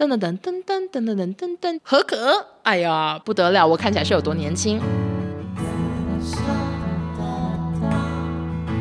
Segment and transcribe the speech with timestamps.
[0.00, 2.46] 噔噔噔噔噔噔噔噔噔噔，何可？
[2.62, 3.66] 哎呀，不得了！
[3.66, 4.80] 我看起来是有多年轻？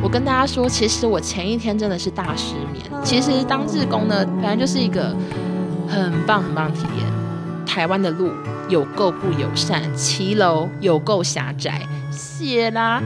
[0.02, 2.86] 我跟大家说，其实我前一天真的是大失眠。
[3.04, 5.14] 其实当志工呢，本来就是一个
[5.90, 7.06] 很棒很棒的体验。
[7.66, 8.32] 台湾的路
[8.70, 13.04] 有够不友善，骑楼有够狭窄，谢啦！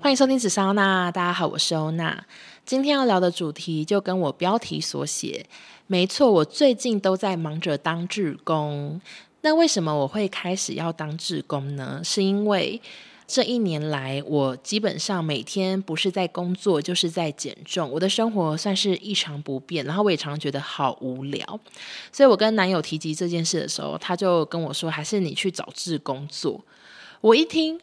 [0.00, 2.24] 欢迎收听紫砂欧娜，大家好，我是欧娜。
[2.66, 5.46] 今天要聊的主题就跟我标题所写，
[5.86, 9.00] 没错，我最近都在忙着当志工。
[9.42, 12.00] 那为什么我会开始要当志工呢？
[12.02, 12.82] 是因为
[13.24, 21.60] 这一年来，我基本上每天不是在工作，就是在减重，我的生活算是异常不变，然后我也常觉得好无聊。
[22.10, 26.60] 所以我跟男友提及这件事的时候，他就跟我说：“还是你去找志工做。”
[27.22, 27.80] 我一听，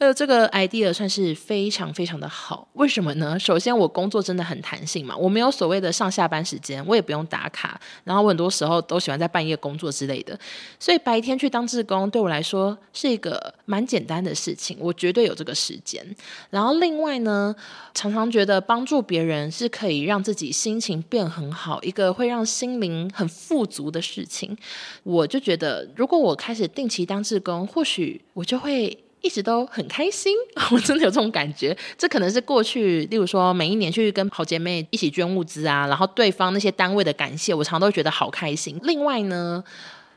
[0.00, 2.66] 呃，这个 idea 算是非常非常的好。
[2.72, 3.38] 为什么呢？
[3.38, 10.38] 首先，我工作真的很弹性嘛，我没有所谓的上下班时间，我也不用打卡，然后我很多时候都喜欢在半夜工作之类的，
[10.78, 16.02] 所以白天去当志工对我来说是一个蛮简单的事情，我绝对有这个时间。
[16.48, 17.54] 然后另外呢，
[17.92, 24.56] 常常觉得帮助别人是可以让自己心情变很好，一个会让心灵很富足的事情。
[25.02, 28.98] 我就觉得，如果我开始定期当志工，或许我就会。
[29.22, 30.34] 一直都很开心，
[30.72, 31.76] 我真的有这种感觉。
[31.98, 38.78] 这可能是过去，例如说每一年去跟好姐妹一起捐物资啊，然后对方那些单位的感谢，我常常都觉得好开心。
[38.82, 39.62] 另外呢，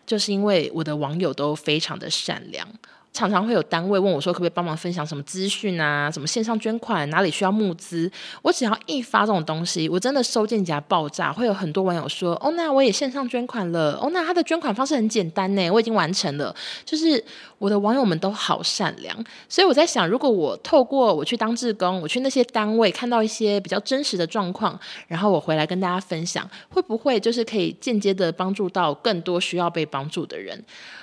[0.06, 2.68] 就是因为我的网友都非常的善良。
[3.14, 6.10] 常常会有单位问我说，可不可以帮忙分享什么资讯啊？
[6.10, 8.12] 什么线上捐款，哪里需要募资？
[8.42, 11.32] 我只要一发这种东西，我真的收件夹爆炸。
[11.32, 13.98] 会有很多网友说：“哦，那我也线上捐款了。
[14.02, 16.54] 哦，那他的捐款方式很简单呢，我已经完成了。”
[16.84, 17.24] 就是
[17.60, 19.16] 我的网友们都好善良，
[19.48, 30.60] 所以我在想，如果我透过我去当志工，我去那些单位看到一些比较真实的状况，然后我回来跟大家分享，会不会就是可以间接的帮助到更多需要被帮助的人？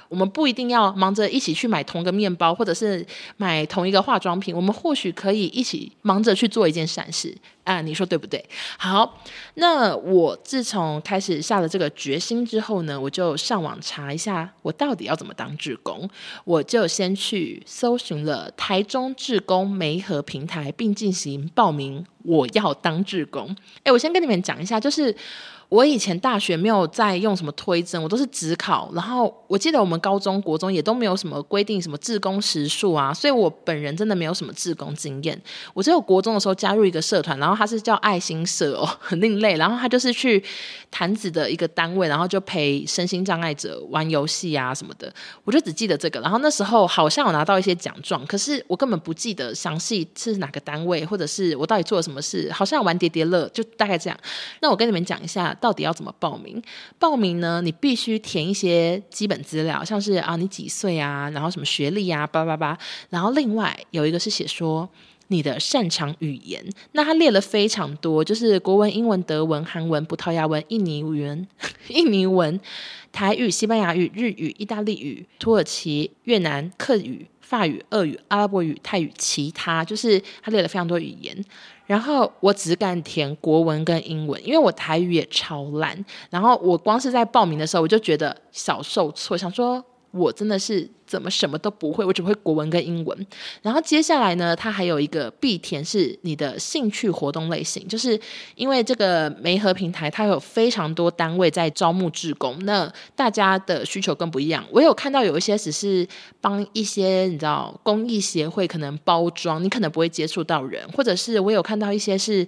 [0.08, 3.04] 我们不一定要忙着一起去买同个面包，或者是
[3.36, 4.54] 买同一个化妆品。
[4.54, 7.80] 我们或许可以一起忙着去做一件善事啊！
[7.80, 8.44] 你说对不对？
[8.78, 9.20] 好，
[9.54, 16.08] 那我自从开始下了这个决心之后呢，我就上网查一下，我到底要怎么当志工。
[16.44, 22.04] 我就先去搜寻了台中志工媒合平台，并进行报名。
[22.24, 23.56] 我要当志工。
[23.84, 25.14] 诶，我先跟你们讲一下，就是。
[25.70, 28.90] 我以前大学没有在用什么推甄，我都是只考。
[28.92, 35.40] 然后我记得我们高中国中也都没有什么规定什么志工时数啊，所以我本人真的没有什么志工经验。
[35.72, 39.56] 我只有国中的时候加入一个社团，然后它是叫爱心社哦，很另类。
[39.56, 40.42] 然后他就是去
[40.90, 45.12] 坛子的一个单位，然后就陪身心障碍者玩游戏啊什么的。
[45.44, 46.18] 我就只记得这个。
[46.18, 52.50] 然后那时候好像有拿到一些奖状，可是我根本不记得详细是哪个单位，或者是我到底做了什么事。
[52.50, 54.18] 好像玩叠叠乐，就大概这样。
[54.60, 55.56] 那我跟你们讲一下。
[55.60, 56.62] 到底要怎么报名？
[56.98, 57.60] 报名呢？
[57.62, 62.76] 你必须填一些基本资料，像是啊，你几岁啊，然后什么学历啊，叭叭叭。
[63.10, 64.88] 然后另外有一个是写说
[65.28, 71.46] 你的擅长语言，那他列了非常多，就是国文、英文、德文、韩文、葡萄牙文、印尼文、
[71.88, 72.58] 印尼文、
[73.12, 81.44] 台语、西班牙语、日语、意大利语、土耳其、越南、客语、法语、俄语、阿拉伯语、泰语，其他就是他列了非常多语言。
[81.84, 86.04] 然后我只敢填国文跟英文，因为我台语也超烂。
[86.30, 90.88] 然后我光是在报名的时候，我就觉得小受挫，想说我真的是。
[91.10, 92.04] 怎么什么都不会？
[92.04, 93.26] 我只会国文跟英文。
[93.62, 98.18] 然后接下来呢，它还有一个必填是你的兴趣活动类型，就是
[98.54, 104.64] 因为这个媒合平台，它有非常多单位在招募志工，那大家的需求更不一样。
[104.70, 106.06] 我有看到有一些只是
[106.40, 112.46] 帮一些你知道公益协会可能包装，你可能不会接触到人，或者是我有看到一些是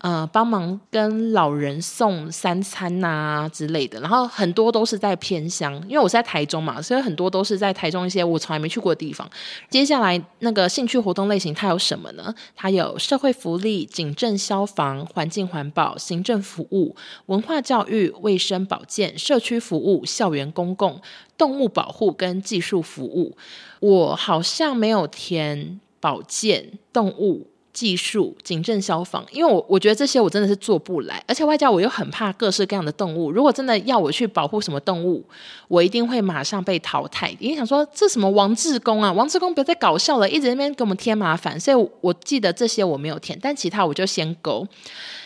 [0.00, 3.98] 呃帮忙跟老人送三餐呐、之类的。
[4.00, 8.01] 然后很多都是在偏乡，因为我是在台中嘛，所以很多都是在台中。
[8.06, 9.28] 一些我从来没去过的地方。
[9.70, 12.34] 接下来那个兴趣活动类型，它有什么呢？
[12.56, 21.00] 它有社会福利、警政、消防、环境环保、行政服务、文化教育、卫生保健、社区服务、校园公共、
[21.38, 23.36] 动物保护跟技术服务。
[23.80, 27.51] 我好像没有填保健、动物。
[27.72, 33.32] 技术、警政、消防，因为我我觉得这些我真的是做不来，而且外加我又很怕各式各样的动物。
[33.32, 35.24] 如果真的要我去保护什么动物，
[35.68, 37.34] 我一定会马上被淘汰。
[37.40, 41.58] 因为想说这什么王志工啊，王志工不要再搞笑了，一直在那边给我们添麻烦。
[41.58, 44.66] 所以我记得这些我没有填，但其他我就先勾。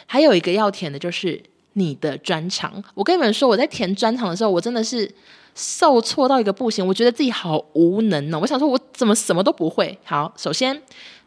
[0.07, 2.81] 还有一个要填的就是你的专长。
[2.95, 5.11] 我跟你们说，我在填专长的时候，我真的是
[5.57, 8.39] 受挫到一个不行，我觉得自己好无能哦。
[8.41, 9.99] 我想说，我怎么什么都不会？
[10.05, 10.81] 好，首先。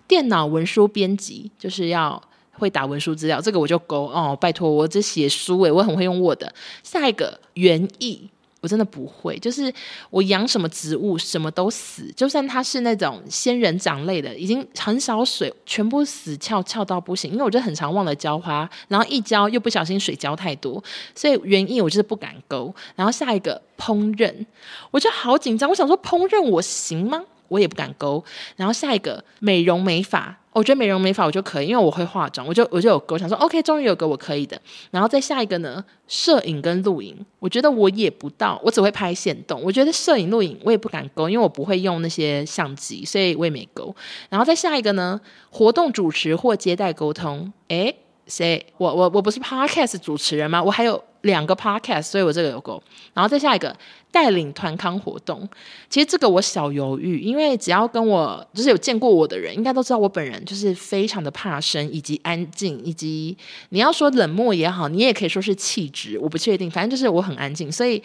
[0.09, 2.21] 电脑文书编辑就是要
[2.51, 6.43] 会打文书资料，这个我就勾哦，拜托我只写书诶，我很会用 Word。
[6.83, 8.29] 下一个园艺。
[8.61, 9.73] 我真的不会，就是
[10.09, 12.11] 我养什么植物，什么都死。
[12.13, 17.31] 就算它是那种仙人掌类的，已经很少水，全部死翘翘到不行。
[17.31, 20.83] 因为我就很常忘了浇花，然后一浇又不小心水浇太多，
[21.15, 22.75] 所以园艺我就是不敢勾。
[22.97, 24.45] 然后下一个烹饪，
[24.91, 27.23] 我就好紧张，我想说烹饪我行吗？
[27.49, 28.23] 我也不敢勾。
[28.55, 30.37] 然后下一个美容美发。
[30.51, 34.59] 我觉得美容美发我就可以，因为我会化妆，我就我就有勾，想说 OK，终于有个我可以的。
[34.89, 39.61] 然后再下一个呢，摄影跟录影，我觉得我也不到，我只会拍限动。
[39.63, 43.95] 我觉得摄影录影我也不敢勾，因为我不会用那些相机，所以我也没勾。
[44.27, 48.65] 然后再下一个呢，活动主持或接待沟通，诶，谁？
[48.79, 50.61] 我我我不是 Podcast 主持人吗？
[50.61, 52.81] 我还有两个 Podcast，所以我这个有勾。
[53.13, 53.75] 然后再下一个。
[54.11, 55.47] 带领团康活动，
[55.87, 63.37] 其实这个我小犹豫，因为只要跟我就是有见过我的人，应该都知道我本人就是非常的怕生，以及安静，以及
[63.69, 68.01] 你要说冷漠也好，你也可以说是气质，我不确定，反正就是我很安静，所以。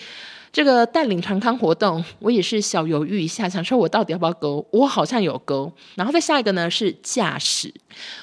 [0.53, 4.65] 这个带领团康活动，我也是小犹豫一下，想说我到底要不要勾？
[4.71, 5.73] 我好像有勾。
[5.97, 7.75] 然后再下一个呢是驾驶，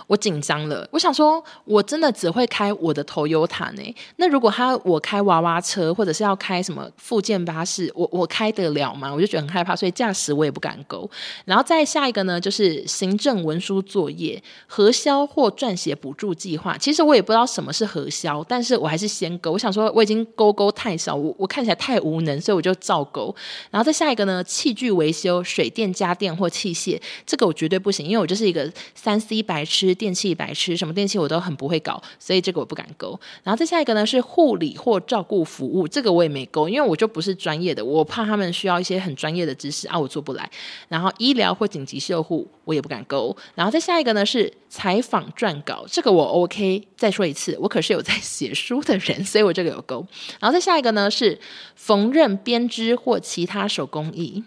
[0.07, 0.87] 我紧张了。
[0.91, 3.95] 我想说，我真的只会开我的 Toyota 呢。
[4.15, 9.13] 那如果他我开娃娃车，或者是要开什么附件巴士，我我开得了吗？
[9.13, 11.09] 我就觉得很害怕，所以驾驶我也不敢勾。
[11.43, 16.77] 然后再下一个呢，就是行政文书作业、核销或撰写补助计划。
[16.77, 19.51] 其实我也不知道什么是核销，但是我还是先勾。
[19.51, 22.21] 我想说，我已经勾勾太少，我我看起来太无。
[22.21, 23.35] 能，所以我就照勾，
[23.71, 33.19] 然后再下一个呢，器具维修、水电、家电或器械，这个我绝对不行，因为我就是一个三 C 白痴、电器白痴，什么电器我都很不会搞，所以这个我不敢勾。
[33.43, 40.47] 然后再下一个呢，是护理或照顾服务，这个我也没勾，因为我就不是专业的，我怕他们需要一些很专业的知识啊，我做不来。
[40.89, 43.35] 然后医疗或紧急救护，我也不敢勾。
[43.55, 46.87] 然后再下一个呢，是采访撰稿，这个我 OK。
[46.95, 50.05] 再说一次，我可是有在写书的人，所以我这个有勾。
[50.39, 51.39] 然后再下一个呢，是
[51.75, 52.11] 缝。
[52.11, 54.43] 纫编织或其他手工艺，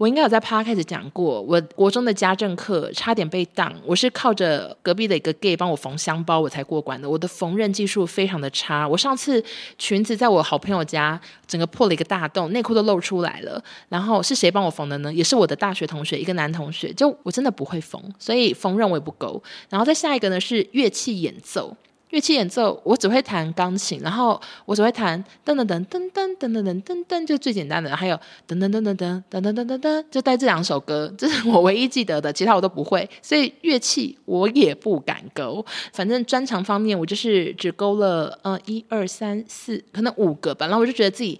[0.00, 1.42] 我应该有在趴开始讲过。
[1.42, 7.06] 我国中的家政课差点被当，我是靠着隔壁的一个 gay 帮我缝箱包，我才过关的。
[7.06, 9.44] 我的缝纫技术非常的差，我上次
[9.76, 13.62] 裙子在我好朋友家整个破了一个大洞，内裤都露出来了。
[13.90, 15.12] 然后是谁帮我缝的呢？
[15.12, 16.90] 也是我的大学同学，一个男同学。
[16.94, 19.42] 就我真的不会缝，所以缝纫我也不勾。
[19.68, 21.76] 然后再下一个呢是乐器演奏。
[22.10, 28.16] 乐器演奏，我只会弹钢琴，然后我只会弹噔噔噔噔噔噔噔噔噔噔，就最简单的，还有
[28.48, 35.64] 噔噔噔噔噔噔噔噔噔噔，就带这两首歌，这是我唯一记得的，其他我都不会，所以乐器我也不敢勾。
[35.92, 41.38] 反正专长方面，我就是只勾了呃一二三四，可能五个吧，然后我就觉得自己。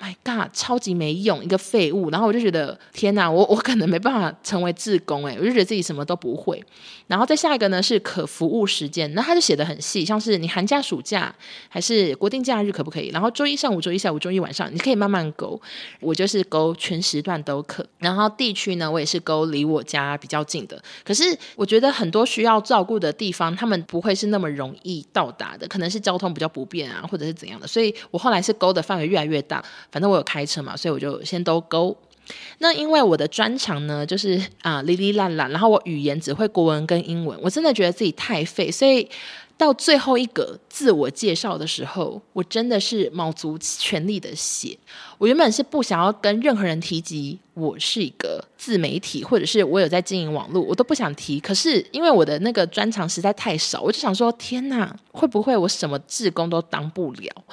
[0.00, 2.08] My God，超级没用，一个废物。
[2.08, 6.64] 然后我就觉得，天哪，我我可能没办法成为志工诶，我就觉得自己什么都不会。
[7.06, 11.34] 然后再下一个呢是可服务时间，那他就写得很细，像是你寒假、暑假
[11.68, 13.08] 还是国定假日可不可以？
[13.08, 15.60] 然后周一上午、周一下午、周一晚上，你可以慢慢勾。
[16.00, 17.84] 我就是勾全时段都可。
[17.98, 20.82] 然后地区呢，我也是勾离我家比较近的。
[21.04, 27.66] 可是我觉得很多需要照顾的地方，他们不会是那么容易到达的，可能是交通比较不便啊，或者是怎样的。
[27.66, 29.62] 所以我后来是勾的范围越来越大。
[29.90, 31.96] 反正我有开车嘛，所以我就先都勾。
[32.58, 39.08] 那因为我的专长呢，就是啊，哩哩啦啦，然后我语言只会国文跟英文，我真的觉得自己太废，所以
[39.56, 44.78] 到最后一个自我介绍的时候，我真的是卯足全力的写。
[45.18, 51.40] 我原本是不想要跟任何人提及我是一个自媒体，或者是我有在经营网络，我都不想提。
[51.40, 57.44] 可是因为我的那个专长实在太少，我就想说，天哪，会不会我什么志工都当不了？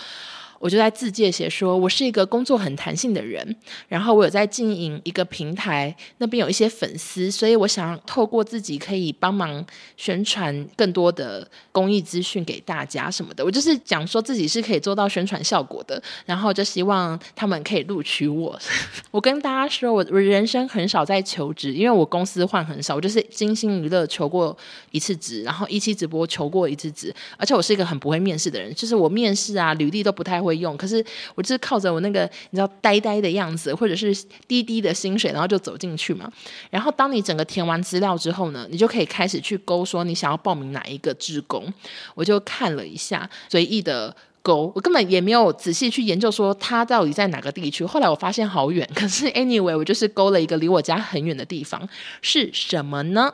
[0.59, 3.55] 我就在自介写说，我是一个工作很弹性的人，
[3.87, 9.63] 然后我有在经营一个平台，那边有一些粉丝，所以我想透过自己可以帮忙
[9.97, 13.45] 宣传更多的公益资讯给大家什么的。
[13.45, 18.59] 我就是讲说自己是可以做到宣传效果的，然后就希望他们可以录取我。
[19.11, 24.57] 我跟大家说，我我人生很少在求职，因为我公司换很少，我就是金星娱乐求过
[24.89, 30.46] 一次职，然后一期直播求过一次职，而且我是一个很不会面试的人，就是我面试啊履历都不太。
[30.47, 31.03] 会用，可是
[31.35, 34.15] 我就是靠着我那个你知道呆呆的样子，或者是
[34.47, 36.31] 低低的薪水，然后就走进去嘛。
[36.69, 41.71] 然后当你整个填完资料之后呢，你就可以开始去勾说你想要报名哪一个职工。
[42.15, 47.83] 我就看了一下，随意的勾，我根本也没有仔细去研究说他到底在哪个地区。
[47.85, 51.87] 后来我发现好远，可是 anyway 我就是勾了一个离我家很远的地方，
[52.21, 53.33] 是什么呢？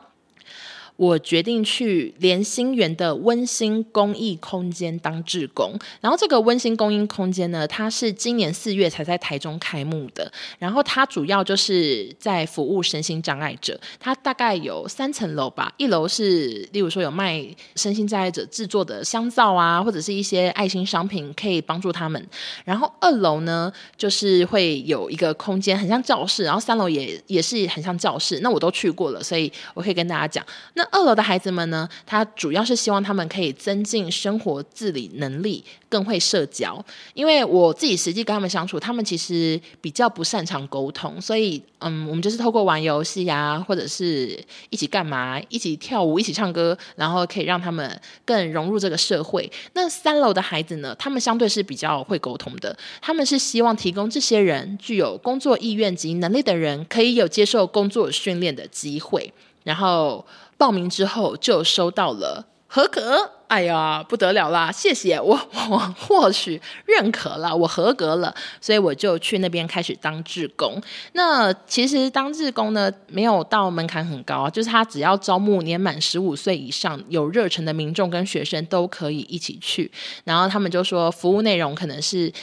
[0.96, 5.78] 我决定去连心园的温馨公益空间当志工。
[6.00, 10.32] 然后这个温馨公益空间呢，它是今年四月才在台中开幕的。
[10.60, 13.80] 然后它主要就是在服务身心障碍者。
[14.00, 17.44] 它大概有三层楼吧，一楼是例如说有卖
[17.76, 22.24] 身心障碍者制作的香皂啊，或者是一些爱心商品，可以帮助他们。
[22.64, 26.44] 然后二楼呢，就是会有一个空间，很像教室。
[26.44, 28.40] 然后三楼也也是很像教室。
[28.42, 30.46] 那我都去过了，所以我可以跟大家讲。
[30.76, 36.84] 那二楼的孩子们呢，他主要是希望他们可以增进生活自理能力，更会社交。
[37.14, 49.52] 因为我自己实际跟他们相处，他们其实比较不擅长沟通，所以嗯，我们就是透过玩游戏呀，或者是一起干嘛，一起跳舞，一起唱歌，然后可以让他们更融入这个社会。
[49.74, 59.32] 那三楼的孩子呢，他们相对是比较会沟通的，他们是希望提供这些人具有工作意愿及能力的人，可以有接受工作训练的机会，
[59.64, 60.26] 然后。
[60.58, 64.72] 报名之后就收到了合格，哎呀，不得了啦！
[64.72, 70.82] 谢谢我， 我或许认可了，我合格了，所以我就去那边开始当志工。
[71.12, 79.92] 那其实当志工呢，没有到门槛很高，就是他只要招募年满十五岁以上有热忱的民众跟学生都可以一起去。
[80.24, 82.34] 然后他们就说，服务内容可能是。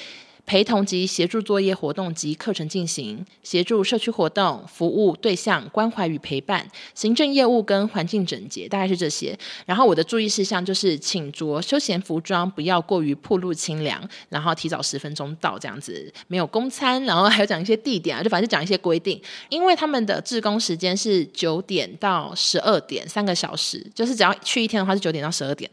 [0.46, 9.38] 陪同及协助作业活动及课程进行，协助社区活动，服务对象关怀与陪伴，行政业务跟环境整洁，大概是这些。
[9.66, 19.20] 然后我的注意事项就是，请着休闲服装，不要过于暴露清凉，然后提早十分钟到这样子，没有公餐，然后还有讲一些地点啊，就反正讲一些规定。
[19.48, 25.70] 因为他们的志工时间是九点到十二点，三个小时，就是只要去一天的话是九点到十二点。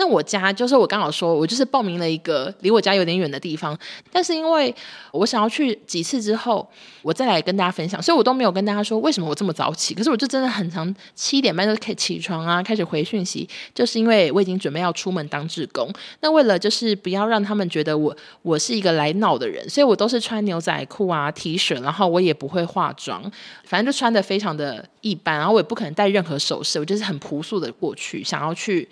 [0.00, 3.78] 那我家就是我刚好说，我就是报名了一个离我家有点远的地方，
[4.10, 4.74] 但是因为
[5.12, 6.66] 我想要去几次之后，
[7.02, 9.92] 我再来跟大家分享，所以我都没有跟大家说为什么我这么早起。
[9.92, 15.92] 可是我就真的很常七点半就可以起床啊，开始回讯息，就是因为我已经准备要出门当志工。
[16.20, 23.22] 那为了就是不要让他们觉得我我是一个来闹的人，所以我都是穿牛仔裤啊、T 恤，然后我也不会化妆，
[23.64, 28.88] 反正就穿得非常的一般，然后我也不可能戴任何首饰，我就是很朴素的过去，想要去。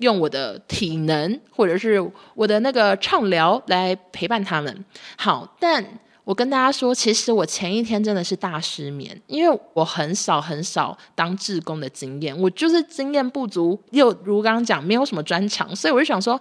[0.00, 1.98] 用我的体能，或者是
[2.34, 4.84] 我的那个畅聊来陪伴他们。
[5.16, 5.82] 好，但
[6.24, 16.40] 我跟大家说，其实我前一天真的是大失眠，因为我很少很少当志工的经验，我就是经验不足，又如刚刚讲，没有什么专长，所以我就想说，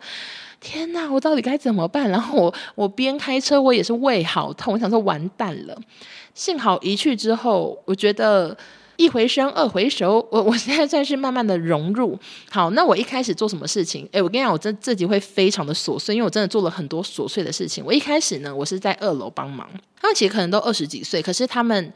[0.60, 2.10] 天哪，我到底该怎么办？
[2.10, 5.78] 然后我我边开车，我也是胃好痛，我想说完蛋了。
[6.34, 8.56] 幸好一去之后，我觉得。
[9.00, 10.28] 一回生，二回熟。
[10.30, 12.20] 我我现在算是慢慢的融入。
[12.52, 14.06] 好，那我一开始做什么事情？
[14.12, 17.82] 哎，我跟你讲，我这自己会非常的琐碎，因为我真的做了很多琐碎的事情。
[17.86, 19.66] 我一开始呢，我是在二楼帮忙。
[20.02, 21.94] 他们其实可能都二十几岁，可是他们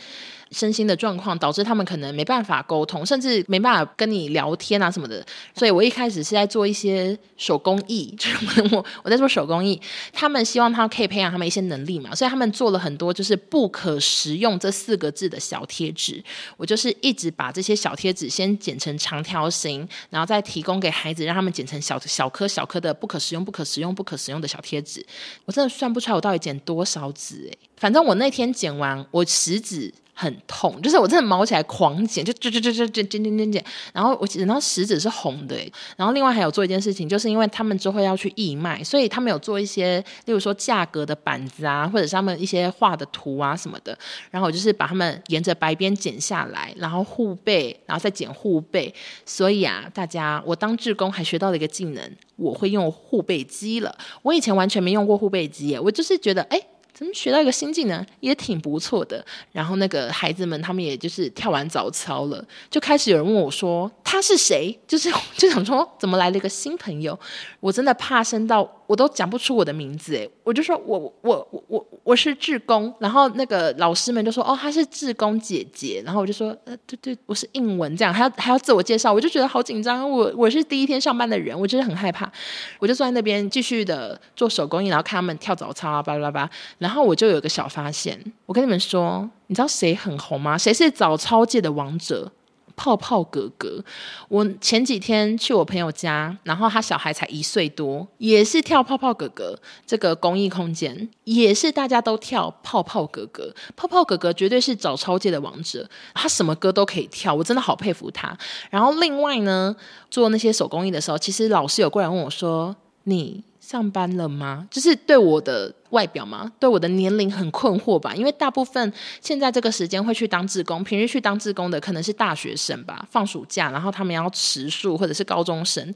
[0.53, 5.25] 身心的状况导致他们可能没办法沟通，甚至没办法跟你聊天啊什么的。
[5.55, 9.81] 所以我一开始是在做一些手工艺，就是我我在做手工艺。
[10.13, 16.23] 他们希望他可以培养他们一些能力嘛，所以他们做了很多就是不可食用这四个字的小贴纸。
[16.55, 25.05] 我就是一直把这些小贴纸先剪成长条形，然后再提供给孩子，让他们剪成小小颗小颗的不可食用、不可食用、不可食用的小贴纸。
[25.45, 27.57] 我真的算不出来我到底剪多少纸诶。
[27.77, 35.55] 反正我那天剪完，我食指很痛，就是我真的毛起来狂剪，就就就就就剪剪剪剪，然后我剪到食指是红的。
[35.97, 43.97] 然后另外还有做一件事情，就是因为他们之后要去义卖，所以他们有做一些，例如说价格的板子啊，或者是他们一些画的图啊什么的。
[44.29, 48.93] 然后我就是把他们沿着白边剪下来，然后护背，然后再剪护背。
[49.25, 53.95] 所以啊，大家，我当志工还学到了一个技能，我会用护背机了。
[54.21, 56.61] 我以前完全没用过护背机，我就是觉得，哎。
[56.93, 59.25] 怎么学到一个新技能也挺不错的。
[59.51, 67.19] 然后那个孩子们，他们也就是跳完早操了，就开始有人问我说：“他是谁？”就是 就想说，怎么来了一个新朋友？
[67.59, 72.93] 我真的怕生到我都讲不出我的名字诶，我就说我我我我我是志工。
[72.99, 82.31] 然后那个老师们就说：“哦，她是志工姐姐。”然后我就说：“呃，对对，我是英文这样，还要还要自我介绍。”我就觉得好紧张，我我是第一天上班的人，我真的很害怕。
[82.77, 86.49] 我就坐在那边继续的做手工艺，然后看他们跳早操啊，巴拉巴拉。
[86.77, 90.55] 然后我就有个小发现，我跟你们说，你知道谁很红吗？
[90.55, 92.31] 谁是早操界的王者？
[92.75, 93.83] 泡泡哥哥。
[94.29, 103.53] 我前几天去我朋友家，然后他小孩才一岁多，也是跳泡泡哥哥这个公益空间，也是大家都跳泡泡哥哥。
[103.75, 108.37] 泡泡哥哥绝对是早操界的王者，他什么歌都可以跳，我真的好佩服他。
[108.69, 109.75] 然后另外呢，
[110.09, 112.75] 做那些手工艺的时候，其实老师有过来问我说
[113.05, 115.73] ：“你上班了吗？”就是对我的。
[115.93, 116.51] 外表吗？
[116.59, 118.15] 对我的年龄很困惑吧？
[118.15, 118.91] 因为大部分
[119.21, 125.93] 现在这个时间会去当志工，平日去当志工的可能是大学生吧，放暑假，然后他们要食宿或者是高中生。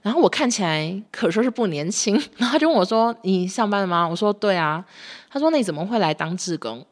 [0.00, 4.82] 然后我看起来可说是不年轻，然后他就问我说：“你上班了吗？”我说：“对啊。”
[5.28, 6.82] 他说：“那你怎么会来当志工？”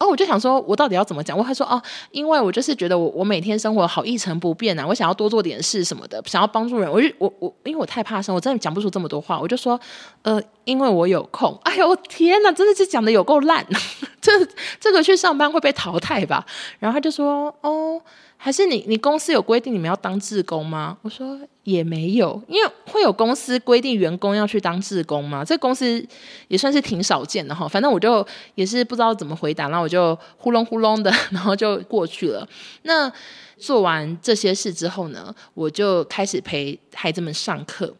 [0.00, 1.36] 哦，我就想说，我到底要怎么讲？
[1.36, 1.80] 我还说哦，
[2.10, 6.90] 因为我就是觉得我我每天生活好一成不变啊，我想要多做点事什么的，想要帮助人。
[6.90, 9.38] 我就我我，因为我太怕生，我真的讲不出这么多话。
[9.38, 9.78] 我就说，
[10.22, 11.56] 呃，因为我有空。
[11.64, 13.64] 哎呦天哪，真的是讲的有够烂，
[14.22, 14.32] 这
[14.80, 16.46] 这个去上班会被淘汰吧？
[16.78, 18.00] 然后他就说，哦。
[18.42, 20.96] 还是你你公司有规定你们要当志工吗？
[21.02, 25.44] 我说也没有，因为会有公司规定员工要去当志工吗？
[25.44, 26.02] 这公司
[26.48, 27.68] 也算是挺少见的哈。
[27.68, 32.48] 反正我就也是不知道怎么回答，然后我就呼隆呼隆的， 然后就过去了。
[32.84, 33.12] 那
[33.58, 37.94] 做完这些事之后呢，我就开始陪孩子们上课。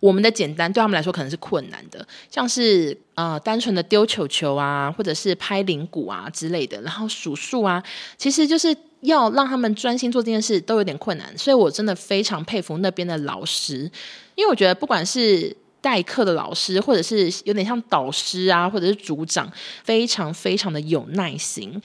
[0.00, 7.80] 我们的简单对他们来说可能是困难的，像是呃单纯的丢球球啊，或者是拍铃鼓啊之类的，然后数数啊，
[8.18, 8.76] 其实就是。
[9.04, 13.90] 要让他们专心做这件事都有点困难，所以我真的非常佩服那边的老师，
[14.34, 19.50] 因为我觉得不管是代课的老师，或者是有点像导师啊，或者是组长，
[19.84, 21.80] 非常非常的有耐心。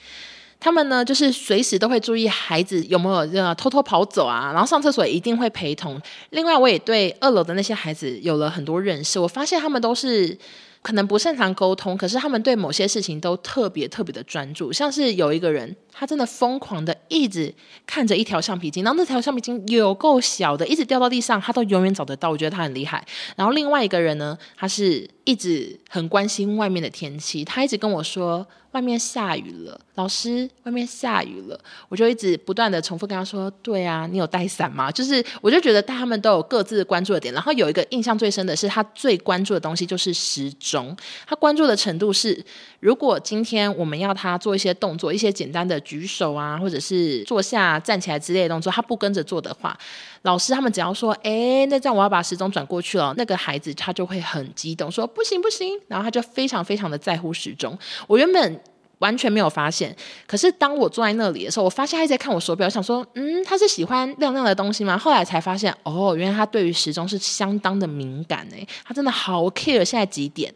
[0.58, 6.00] 他们呢，就是随时都会注意孩子有没有这个偷偷跑走啊，然后上厕所一定会陪同。
[6.30, 10.36] 另外，我也对二楼的那些孩子有了很多认识，我发现他们都是。
[10.82, 14.72] 可能不擅长沟通，可是他们对某些事情都特别特别的专注。
[14.72, 17.54] 像是有一个人，他真的疯狂的一直
[17.86, 22.30] 看着一条橡皮筋，然后那条橡皮筋有够小的，一直掉到地上，他都永远找得到。
[22.30, 23.06] 我觉得他很厉害。
[23.36, 28.46] 然后另外一个人呢，他是一直很关心外面的天气，他一直跟我说。
[28.72, 31.58] 外面下雨了，老师，外面下雨了，
[31.88, 37.34] 我就一直不断的重复跟他说：“对啊，你有带伞吗？”就是，我就觉得他们都有各自关注的点。
[37.34, 40.96] 然后有一个印象最深的是，他最关注的东西就是时钟。
[41.26, 42.44] 他关注的程度是，
[42.78, 49.76] 如果今天我们要他做一些动作，一些简单的举手啊，或者是坐下、站起来之类的动作，他不跟着做的话，
[50.22, 57.78] 老师他们只要说：“诶，那这样我要把时钟转过去了。”那个孩子他就会很激动，说：“不行不行！”然后他就非常非常的在乎时钟。
[58.06, 58.60] 我原本。
[59.00, 59.96] 完全没有发现，
[60.26, 64.98] 可是当我坐在那里的时候，我发现他一直在看我手表，想说，嗯，他是喜欢亮亮的东西吗？
[64.98, 70.52] 后来才发现，哦，原来他对于时钟是相当的敏感诶，他真的好 care 现在几点。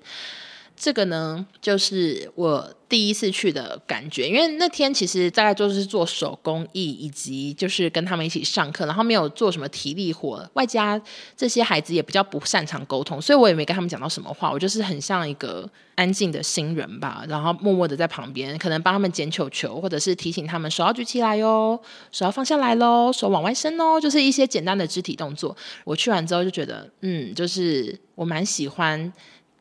[0.77, 11.03] 这个呢，就是我第一次去的感觉，因为那天其实大概就是做手工艺，以及就是跟他们一起上课，然后没有做什么体力活，外加
[11.37, 21.77] 这些孩子也比较不擅长沟通，所以我也没跟他们讲到什么话，我就是很像一个安静的新人吧，然后默默的在旁边，可能帮他们捡球球，或者是提醒他们手要举起来哟，
[22.13, 25.57] 手要放下来喽，手往外伸哦，就是一些简单的肢体动作。
[25.83, 29.13] 我去完之后就觉得，嗯，就是我蛮喜欢。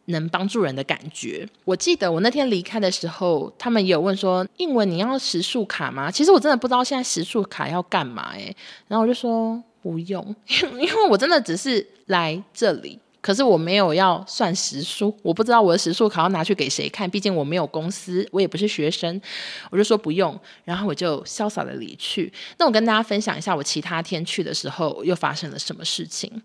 [0.06, 1.48] 能帮助人的感觉。
[1.64, 8.56] 我记得我那天离开的时候，他们也有问说：“英文你要时数卡吗？”其实我真的不知道现在时数卡要干嘛诶，
[8.88, 10.36] 然后我就说不用，
[10.74, 17.10] 因为我真的只是来这里，可是我没有要算时数，我不知道我的时数卡要拿去给谁看。
[17.10, 19.22] 毕竟我没有公司，我也不是学生，
[19.70, 22.32] 我就说不用，然后我就潇洒的离去。
[22.58, 26.42] 那我跟大家分享一下，我其他天去的时候又发生了什么事情。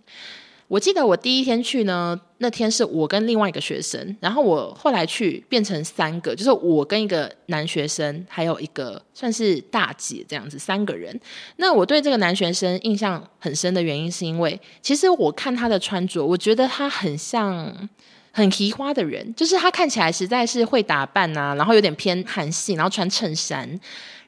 [0.68, 11.18] 我记得我第一天去呢，那天是我跟另外一个学生，然后我后来去变成三个，就是我跟一个男学生，还有一个算是大姐这样子，三个人。
[11.56, 17.88] 那我对这个男学生印象很深的原因，是因为其实我看他的穿着，我觉得他很像
[18.30, 23.66] 很奇花的人，就是他看起来实在是会打扮啊，然后有点偏韩系，然后穿衬衫，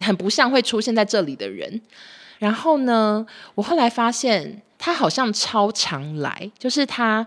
[0.01, 1.83] 很不像会出现在这里的人。
[2.39, 3.27] 然后呢，
[3.57, 4.63] 我后来发现。
[4.83, 7.25] 他好像超常来，就是他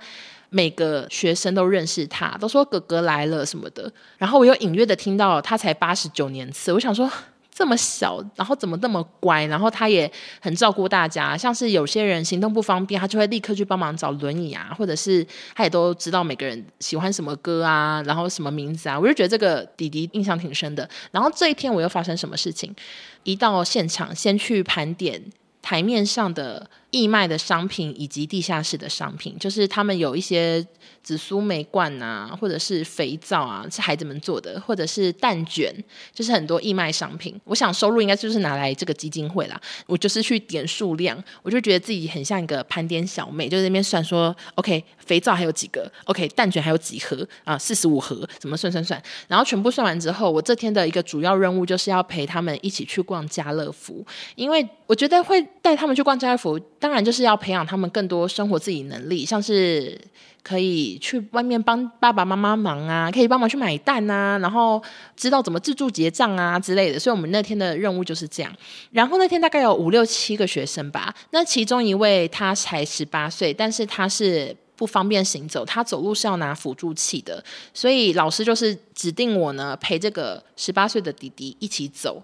[0.50, 3.90] 每个学生都认识他，都说哥哥来了什么的。
[4.18, 7.08] 然后我又隐约的听到他才八十九年次，我想说
[7.54, 9.46] 这么小，然后怎么那么乖？
[9.46, 10.12] 然后他也
[10.42, 20.90] 很照顾大家，像是有些人行动不方便，他就会立刻去帮忙找轮椅啊，或者是他也都知道每个人喜欢什么歌啊，然后什么名字啊，我就觉得这个弟弟印象挺深的。
[21.12, 22.76] 然后这一天我又发生什么事情？
[23.22, 25.24] 一到现场，先去盘点
[25.62, 26.68] 台面上的。
[26.94, 30.66] 义卖的商品以及地下室的商品，就是他们有一些
[31.02, 35.74] 紫苏梅罐啊，或者是肥皂啊，是孩子们做的，或者是蛋卷，
[36.14, 37.36] 就是很多义卖商品。
[37.46, 39.60] 我想收入应该就是拿来这个基金会啦。
[39.88, 49.02] 我就是去点数量，我就觉得自己很像一个盘点小妹，就在那边算说，OK，肥皂还有几个，OK，蛋卷还有几盒啊，四十五盒，怎么算算算？
[49.28, 56.60] 然后全部算完之后，我这天的一个主要任务就是要陪他们一起去逛家乐福，因为我觉得会带他们去逛家乐福。
[56.84, 59.98] 当然，就是要培养他们更多生活自理能力，像是
[60.44, 64.84] 可以去外面帮爸爸妈妈忙啊，可以帮忙去买蛋啊，然后
[65.16, 67.00] 知道怎么自助结账啊之类的。
[67.00, 68.54] 所以我们那天的任务就是这样。
[68.92, 77.42] 然后那天大概有五六七个学生吧，那其中一位他才十八岁，但是他是不方便行走，他走路是要拿辅助器的，
[77.74, 82.22] 所以老师就是指定我呢陪这个十八岁的弟弟一起走。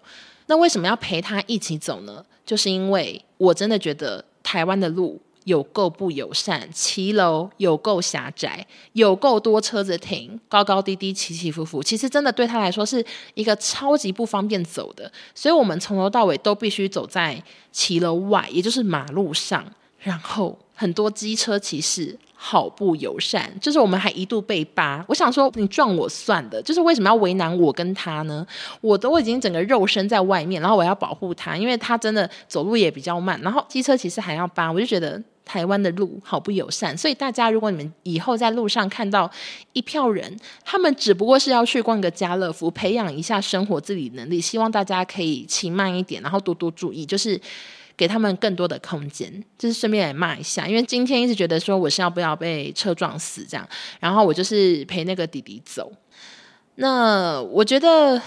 [0.47, 2.25] 那为什么要陪他一起走呢？
[2.45, 5.21] 就是因为我真的觉得台湾的路。
[5.45, 11.81] 有够不友善，骑楼有够狭窄，有够多车子停，高高低低，起起伏伏。
[11.81, 19.65] 其实真的对他来说是一个超级不方便走的，所以我们从头到尾都必须走在骑楼外，也就是马路上。
[19.97, 25.03] 然后很多机车骑士好不友善，就是我们还一度被扒。
[25.09, 28.47] 我想说，你撞我算的，就是为什么要为难我跟他呢？
[28.79, 35.21] 我都已经整个肉身在外面，然后我要保护他，因为他真的走路也比较慢，然后机车其实还要扒，我就觉得。
[35.45, 39.27] 台湾的路好不友善，所以大家如果你们以后在路上看到
[39.73, 47.41] 一票人，他们只不过是要去逛个家乐福，培养一下生活自理能力，希望大家可以骑慢一点，然后多多注意，就是
[47.99, 49.29] 给他们更多的空间。
[49.57, 53.67] 就是顺便也骂一下，因为今天一直觉得说我是要不要被车撞死这样，
[53.99, 55.91] 然后我就是陪那个弟弟走。
[56.75, 58.21] 那我觉得。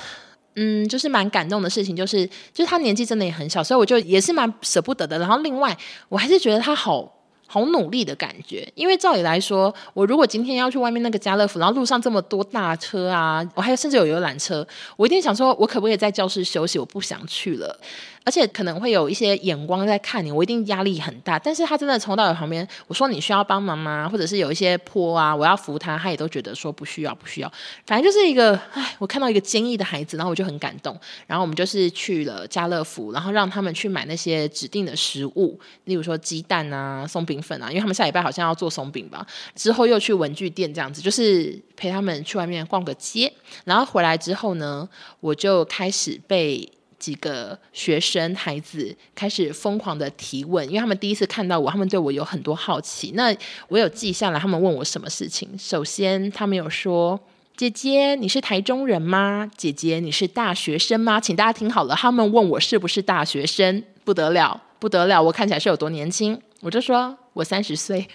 [0.54, 5.18] 嗯，就是蛮感动的事情，就是就是他年纪真的也很小，所以我就也是蛮舍不得的。
[5.18, 5.74] 然后另外，
[6.10, 7.10] 我还是觉得他好
[7.46, 14.66] 好努力的感觉，因为照理来说，我如果今天要去外面那个家乐福，然后路上这么多大车啊，我还有甚至有游览车，
[14.98, 16.78] 我一定想说，我可不可以在教室休息？
[16.78, 17.80] 我不想去了。
[18.24, 21.38] 而且可能会有一些眼光在看你，我一定压力很大。
[21.38, 24.08] 但是他真的从到我旁边，我说你需要帮忙吗？
[24.08, 27.52] 或者是有一些坡啊，我要扶他，他也都觉得说不需要，不需要。
[27.86, 30.96] 反正就是一个，哎，我看到一个坚毅的孩子，然后我就很感动。
[31.26, 39.26] 然后我们就是去了家乐福，然后让他们去买那些指定的食物，例如说鸡蛋啊、松饼粉啊，因为他们下礼拜好像要做松饼吧。
[39.54, 43.32] 之后又去文具店这样子，就是陪他们去外面逛个街。
[43.64, 44.88] 然后回来之后呢，
[45.20, 46.70] 我就开始被。
[47.02, 53.10] 几个学生孩子开始疯狂的提问，因为他们第一次看到我，他们对我有很多好奇。
[53.16, 53.34] 那
[53.66, 55.48] 我有记下来，他们问我什么事情。
[55.58, 57.18] 首先，他们有说
[57.58, 59.50] ：“姐姐，你是台中人吗？
[59.56, 66.40] 姐姐，你是大学生吗？”请大家听好了，他们问我是不是大学生，不得了，不得了，我看起来是有多年轻？
[66.60, 68.06] 我就说我三十岁，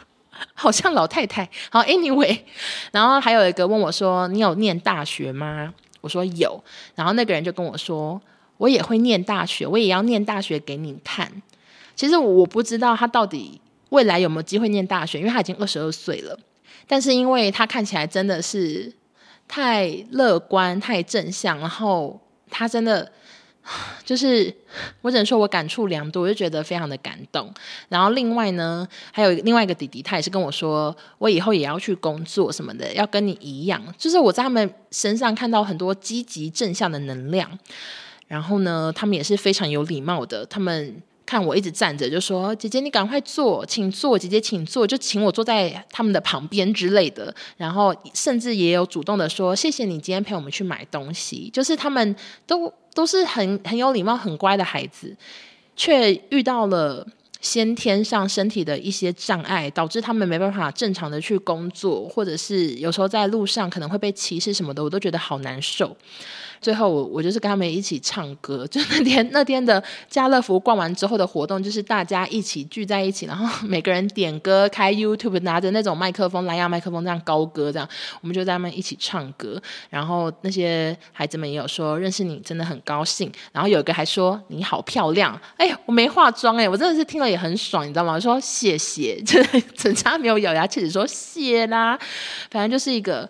[0.52, 1.48] 好像老太太。
[1.70, 2.40] 好，Anyway，
[2.92, 6.62] 然后还有一个问我说：“你有念大学吗？”我说有，
[6.94, 8.20] 然后那个人就跟我说。
[8.58, 11.42] 我也会念大学，我也要念大学给你看。
[11.96, 16.38] 其实我不知道他到底未来有没有机会念大学，因为他已经二十二岁了。
[16.86, 18.92] 但是因为他看起来真的是
[19.48, 23.10] 太乐观、太正向，然后他真的
[24.04, 24.54] 就是
[25.00, 27.52] 我只能说我感触良多，我就觉得非常的感动。
[27.88, 33.82] 然后另外呢，还有另外一个弟弟，他也是跟我说，我以后也要去工作什么的，要跟你一样。
[33.96, 37.58] 就是我在他们身上看到很多积极正向的能量。
[38.34, 40.44] 然后呢，他们也是非常有礼貌的。
[40.46, 44.18] 他们看我一直站着，就说：“姐姐，你赶快坐，请坐。
[44.18, 47.32] 姐姐，请坐。”就请我坐在他们的旁边之类的。
[47.56, 55.16] 然后甚至也有主动的说：“谢谢你今天陪我们去买东西。”就是他们都都是很很有礼貌、很乖的孩子，
[55.76, 57.06] 却遇到了
[57.40, 65.96] 先天上身体的一些障碍，导致他们没办法正常的去工作，或者是有时候在路上可能会被歧视什么的，我都觉得好难受。
[66.64, 77.86] 最后我我就是跟他们一起唱歌，就那天那天的家乐福逛完之后的活动，就是大家一起聚在一起，然后每个人点歌，开 YouTube，拿着那种麦克风，蓝牙麦克风这样高歌，这样
[78.22, 79.60] 我们就在那边一起唱歌。
[79.90, 88.14] 然后那些孩子们也有说认识你真的很高兴，然后有一个还说你好漂亮，哎呀我没化妆哎，我真的是听了也很爽，你知道吗？
[88.14, 89.38] 我说谢谢，就
[89.76, 91.98] 整场没有咬牙切齿说谢啦，
[92.50, 93.28] 反正就是一个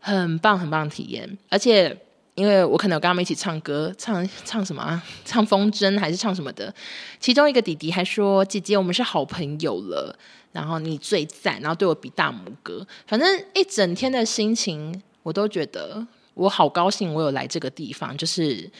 [0.00, 1.96] 很棒很棒的体验，而且。
[2.38, 5.02] 因为我可能有跟他们一起唱歌，唱唱什么啊？
[5.26, 6.72] 唱风筝还是唱什么的？
[7.18, 10.16] 其中一个弟弟还说：“姐姐，我们是好朋友了。”
[10.52, 12.86] 然后你最赞，然后对我比大拇哥。
[13.08, 18.70] 反正一整天的心情，我都觉得我好高兴，我有来这个地方，就是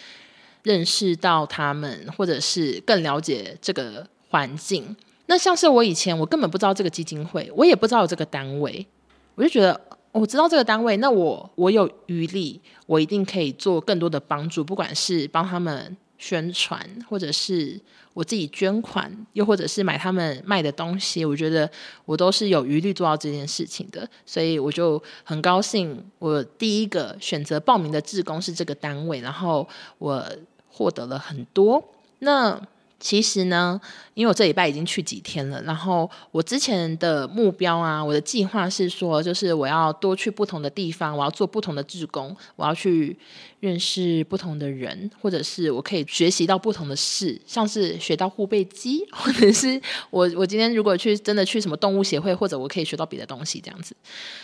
[0.62, 4.96] 认识到他们，或者是更了解这个环境。
[5.26, 8.86] 那像是我以前，我根本不知道这个基金会，我也不知道这个单位，
[9.34, 9.80] 我就觉得。
[10.12, 17.78] 我知道这个单位，那我我有余力，我一定可以做更多的帮助，不管是帮他们宣传，或者是
[18.14, 21.70] 我自己捐款，又或者是买他们卖的东西，我觉得
[22.04, 29.68] 我都是有余力做到这件事情的，所以我就很高兴，我第一个选择报名的志工是这个单位，然后
[29.98, 30.24] 我
[30.68, 31.82] 获得了很多。
[32.20, 32.60] 那
[33.00, 33.80] 其实呢，
[34.14, 43.16] 因为我这礼拜已经去几天了，然后我之前的目标啊，我的计划是说，就是我要多去不同的地方，我要做不同的志工，我要去
[43.60, 53.96] 认识不同的人，或者是我可以学习到不同的事，像是学到护背机， 或者是我我今天如果去真的去什么动物协会，或者我可以学到别的东西这样子。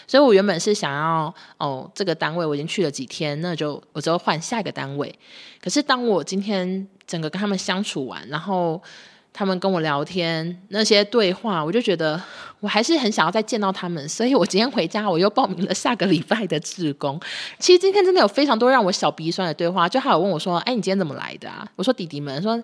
[0.07, 5.14] 所以我原本是想要哦，这个单位我已经去了几天，那就我就换下一个单位。
[5.61, 8.83] 可是当我今天整个跟他们相处完，然后
[9.37, 12.18] 他们跟我聊天那些对话，我就觉得
[12.61, 17.20] 我还是很想要再见到他们，所以我今天回家我又报名了下个礼拜的志工。
[17.59, 22.57] 其实今天真的有非常多让我小鼻酸的对话，就还有问我说：“哎，你今天怎么来的啊？”我说：“弟弟们说，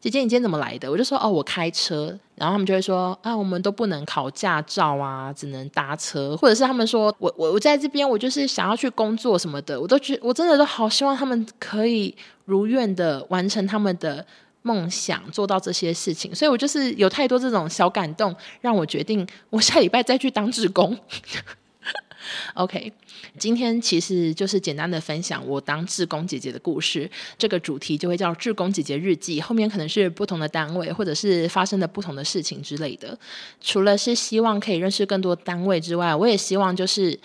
[0.00, 12.12] 姐姐你今天怎么来的？”我就说：“哦，我开车。”然后他们就会说：“啊，我们都不能考驾照啊，只能搭车。”或者是他们说：“我我我在这边，我就是想要去工作什么的。”我都觉我真的都好希望他们可以
[12.46, 14.26] 如愿的完成他们的。
[14.66, 20.98] 梦想做到这些事情，所以我就是有太多这种小感动，让我决定我下礼拜再去当志工。
[22.54, 22.92] OK，
[23.38, 33.16] 今天其实就是简单的分享我当志工姐姐的故事，这个主题就会叫志工姐姐日记，后面可能是不同的单位或者是发生的不同的事情之类的。
[33.60, 37.16] 除了是希望可以认识更多单位之外，我也希望就是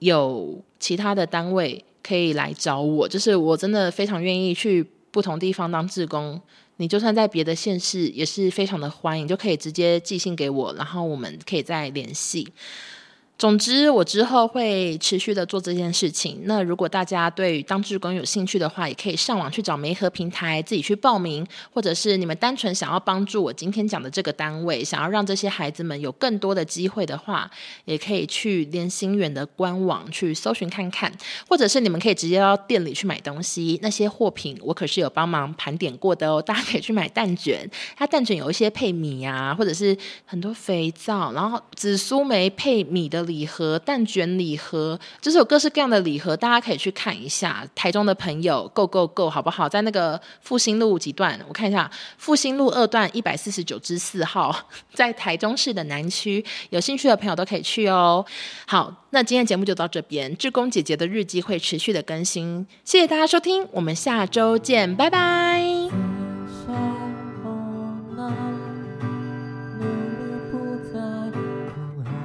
[0.00, 6.40] 有其他的单位可以来找我，就是我真的非常愿意去不同地方当志工。
[6.78, 12.48] 你就算在别的县市也是非常的欢迎，就可以直接寄信给我，然后我们可以再联系。
[13.38, 16.40] 总之，我之后会持续的做这件事情。
[16.42, 27.48] 那如果大家对当志工有兴趣的话，也可以上网去找媒合平台自己去报名，或者是你们单纯想要帮助我今天讲的这个单位，想要让这些孩子们有更多的机会的话，
[27.84, 31.12] 也可以去连心园的官网去搜寻看看，
[31.48, 33.78] 或者是你们可以直接到店里去买东西。
[33.80, 39.96] 那些货品我可是有帮忙盘点过的哦，大家可以去买蛋卷，它蛋卷有一些配米啊，或者是
[40.26, 43.27] 很多肥皂，然后紫苏梅配米的。
[43.28, 47.64] 礼盒、蛋卷礼盒，就是有各式各样的礼盒，大家可以去看一下。
[47.76, 49.68] 台中的朋友，Go Go Go，好不好？
[49.68, 51.38] 在那个复兴路几段？
[51.46, 54.52] 我看一下，复兴路二段一百四十九之四号，
[54.92, 58.24] 在台中市的南区，有兴趣的朋友都可以去哦。
[58.66, 65.77] 好，那今天节目就到这边，志工姐姐的日记会持续的更新，谢谢大家收听，我们下周见，拜拜。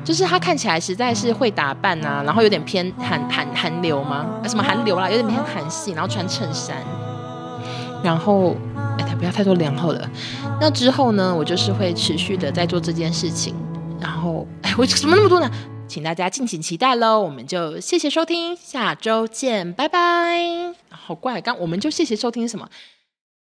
[0.03, 4.25] 就是他看起来实在是会打扮啊，然后有点偏韩韩韩流吗？
[4.47, 6.77] 什么韩流啦，有点偏韩系，然后穿衬衫，
[8.03, 8.55] 然后
[8.97, 10.09] 哎，他不要太多然后了。
[10.59, 13.55] 那之后呢，我就是会持续的在做这件事情。
[13.99, 15.49] 然后哎，我怎么那么多呢？
[15.87, 17.19] 请大家敬请期待喽。
[17.19, 20.73] 我们就谢谢收听，下周见，拜拜。
[20.89, 22.67] 好怪，刚我们就谢谢收听什么？